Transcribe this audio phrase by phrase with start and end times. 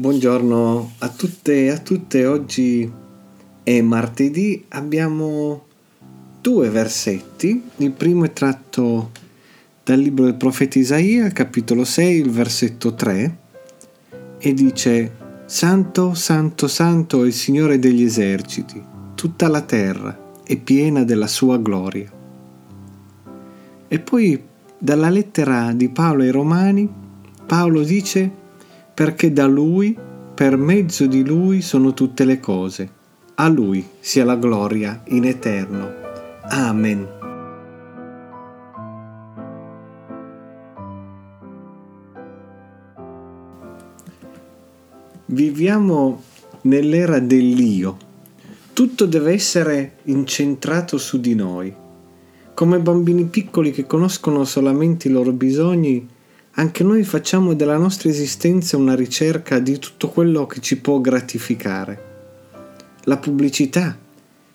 [0.00, 2.90] Buongiorno a tutte e a tutte, oggi
[3.62, 5.66] è martedì, abbiamo
[6.40, 9.10] due versetti, il primo è tratto
[9.84, 13.38] dal libro del profeta Isaia, capitolo 6, il versetto 3,
[14.38, 18.82] e dice Santo, santo, santo è il Signore degli eserciti,
[19.14, 22.10] tutta la terra è piena della sua gloria.
[23.86, 24.42] E poi
[24.78, 26.90] dalla lettera di Paolo ai Romani,
[27.44, 28.39] Paolo dice
[28.94, 29.96] perché da Lui,
[30.34, 32.90] per mezzo di Lui sono tutte le cose.
[33.34, 35.90] A Lui sia la gloria in eterno.
[36.48, 37.18] Amen.
[45.26, 46.22] Viviamo
[46.62, 47.96] nell'era dell'io.
[48.72, 51.72] Tutto deve essere incentrato su di noi.
[52.52, 56.06] Come bambini piccoli che conoscono solamente i loro bisogni,
[56.54, 62.08] anche noi facciamo della nostra esistenza una ricerca di tutto quello che ci può gratificare.
[63.04, 63.96] La pubblicità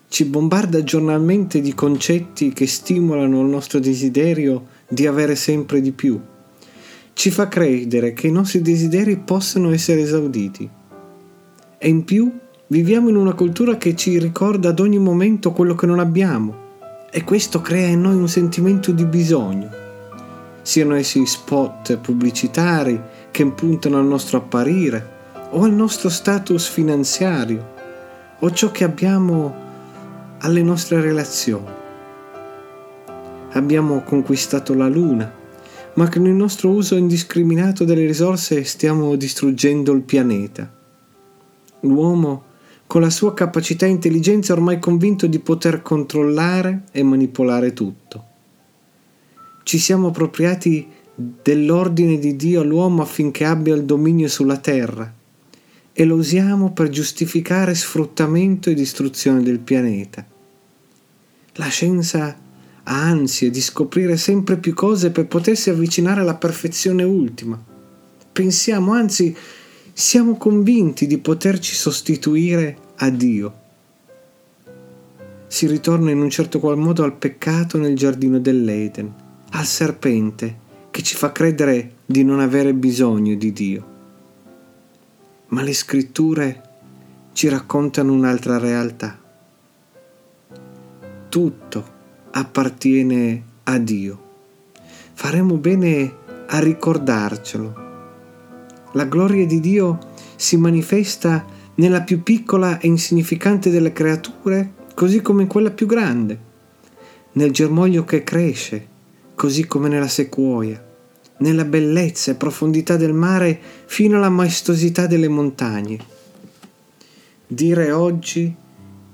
[0.10, 6.20] ci bombarda giornalmente di concetti che stimolano il nostro desiderio di avere sempre di più.
[7.14, 10.70] Ci fa credere che i nostri desideri possano essere esauditi.
[11.78, 12.30] E in più
[12.68, 16.64] viviamo in una cultura che ci ricorda ad ogni momento quello che non abbiamo
[17.10, 19.85] e questo crea in noi un sentimento di bisogno
[20.66, 23.00] siano essi spot pubblicitari
[23.30, 25.10] che puntano al nostro apparire
[25.52, 27.74] o al nostro status finanziario
[28.40, 29.54] o ciò che abbiamo
[30.40, 31.70] alle nostre relazioni.
[33.52, 35.32] Abbiamo conquistato la luna,
[35.94, 40.68] ma con il nostro uso indiscriminato delle risorse stiamo distruggendo il pianeta.
[41.82, 42.44] L'uomo,
[42.88, 48.34] con la sua capacità e intelligenza, è ormai convinto di poter controllare e manipolare tutto
[49.66, 55.12] ci siamo appropriati dell'ordine di Dio all'uomo affinché abbia il dominio sulla terra
[55.92, 60.24] e lo usiamo per giustificare sfruttamento e distruzione del pianeta.
[61.54, 62.38] La scienza
[62.84, 67.60] ha ansie di scoprire sempre più cose per potersi avvicinare alla perfezione ultima.
[68.32, 69.36] Pensiamo, anzi,
[69.94, 73.54] siamo convinti di poterci sostituire a Dio.
[75.48, 79.24] Si ritorna in un certo qual modo al peccato nel giardino dell'Eden
[79.56, 83.94] al serpente che ci fa credere di non avere bisogno di Dio.
[85.48, 86.62] Ma le scritture
[87.32, 89.18] ci raccontano un'altra realtà.
[91.30, 91.94] Tutto
[92.32, 94.24] appartiene a Dio.
[95.14, 96.14] Faremo bene
[96.48, 97.84] a ricordarcelo.
[98.92, 100.00] La gloria di Dio
[100.36, 101.46] si manifesta
[101.76, 106.40] nella più piccola e insignificante delle creature, così come in quella più grande,
[107.34, 108.94] nel germoglio che cresce,
[109.36, 110.84] così come nella sequoia,
[111.38, 116.00] nella bellezza e profondità del mare fino alla maestosità delle montagne.
[117.46, 118.56] Dire oggi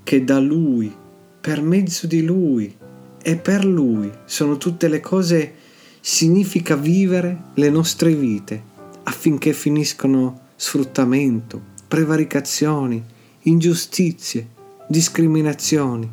[0.04, 0.94] che da Lui,
[1.42, 2.74] per mezzo di Lui
[3.22, 5.54] e per Lui sono tutte le cose
[6.00, 8.70] significa vivere le nostre vite
[9.03, 13.03] affinché finiscono sfruttamento, prevaricazioni,
[13.42, 14.48] ingiustizie,
[14.88, 16.09] discriminazioni.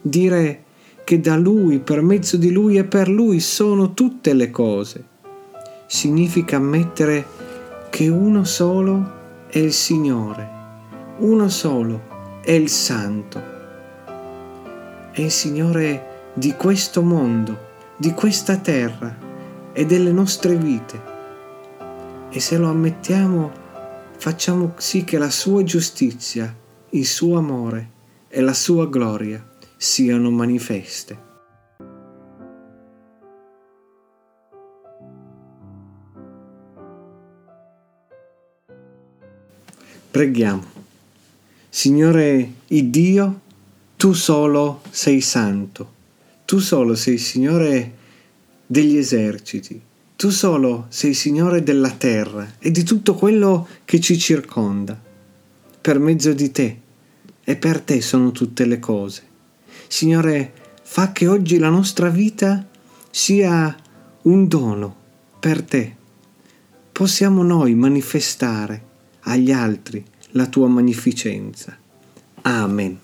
[0.00, 0.64] Dire
[1.08, 5.02] che da Lui, per mezzo di Lui e per Lui sono tutte le cose.
[5.86, 7.24] Significa ammettere
[7.88, 10.46] che uno solo è il Signore,
[11.20, 13.42] uno solo è il Santo.
[15.10, 17.58] È il Signore di questo mondo,
[17.96, 19.16] di questa terra
[19.72, 21.00] e delle nostre vite.
[22.28, 23.50] E se lo ammettiamo,
[24.18, 26.54] facciamo sì che la sua giustizia,
[26.90, 27.92] il suo amore
[28.28, 31.26] e la sua gloria siano manifeste.
[40.10, 40.64] Preghiamo.
[41.68, 43.40] Signore Dio,
[43.96, 45.94] tu solo sei santo,
[46.44, 47.92] tu solo sei Signore
[48.66, 49.80] degli eserciti,
[50.16, 55.00] tu solo sei Signore della terra e di tutto quello che ci circonda.
[55.80, 56.80] Per mezzo di te
[57.44, 59.27] e per te sono tutte le cose.
[59.88, 60.52] Signore,
[60.82, 62.66] fa che oggi la nostra vita
[63.10, 63.74] sia
[64.22, 64.94] un dono
[65.40, 65.96] per te.
[66.92, 68.82] Possiamo noi manifestare
[69.20, 71.76] agli altri la tua magnificenza.
[72.42, 72.98] Amen.